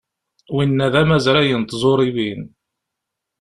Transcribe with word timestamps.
Winna 0.53 0.87
d 0.93 0.95
amazray 1.01 1.49
n 1.61 1.63
tẓuriwin. 1.63 2.41